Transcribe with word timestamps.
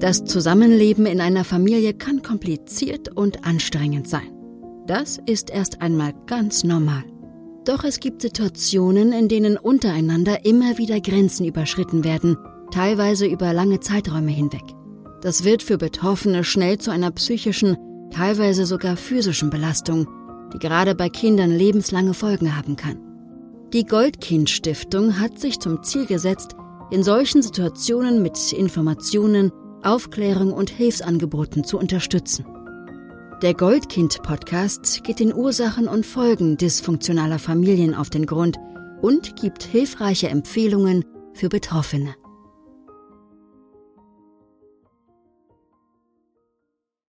Das 0.00 0.24
Zusammenleben 0.24 1.06
in 1.06 1.20
einer 1.20 1.42
Familie 1.42 1.92
kann 1.92 2.22
kompliziert 2.22 3.16
und 3.16 3.44
anstrengend 3.44 4.08
sein. 4.08 4.32
Das 4.86 5.18
ist 5.26 5.50
erst 5.50 5.82
einmal 5.82 6.14
ganz 6.26 6.62
normal. 6.62 7.02
Doch 7.64 7.82
es 7.82 7.98
gibt 7.98 8.22
Situationen, 8.22 9.12
in 9.12 9.28
denen 9.28 9.56
untereinander 9.56 10.44
immer 10.44 10.78
wieder 10.78 11.00
Grenzen 11.00 11.46
überschritten 11.46 12.04
werden, 12.04 12.36
teilweise 12.70 13.26
über 13.26 13.52
lange 13.52 13.80
Zeiträume 13.80 14.30
hinweg. 14.30 14.62
Das 15.20 15.42
wird 15.42 15.64
für 15.64 15.78
Betroffene 15.78 16.44
schnell 16.44 16.78
zu 16.78 16.92
einer 16.92 17.10
psychischen, 17.10 17.76
teilweise 18.12 18.66
sogar 18.66 18.96
physischen 18.96 19.50
Belastung, 19.50 20.06
die 20.54 20.58
gerade 20.60 20.94
bei 20.94 21.08
Kindern 21.08 21.50
lebenslange 21.50 22.14
Folgen 22.14 22.56
haben 22.56 22.76
kann. 22.76 22.98
Die 23.72 23.84
Goldkind 23.84 24.48
Stiftung 24.48 25.18
hat 25.18 25.40
sich 25.40 25.58
zum 25.58 25.82
Ziel 25.82 26.06
gesetzt, 26.06 26.54
in 26.90 27.02
solchen 27.02 27.42
Situationen 27.42 28.22
mit 28.22 28.52
Informationen, 28.52 29.52
Aufklärung 29.82 30.52
und 30.52 30.70
Hilfsangeboten 30.70 31.64
zu 31.64 31.78
unterstützen. 31.78 32.46
Der 33.42 33.54
Goldkind-Podcast 33.54 35.04
geht 35.04 35.20
den 35.20 35.32
Ursachen 35.32 35.86
und 35.86 36.04
Folgen 36.04 36.56
dysfunktionaler 36.56 37.38
Familien 37.38 37.94
auf 37.94 38.10
den 38.10 38.26
Grund 38.26 38.56
und 39.00 39.36
gibt 39.36 39.62
hilfreiche 39.62 40.28
Empfehlungen 40.28 41.04
für 41.34 41.48
Betroffene. 41.48 42.14